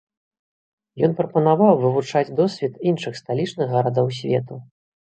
[1.09, 4.55] Ён прапанаваў вывучаць досвед іншых сталічных гарадоў свету.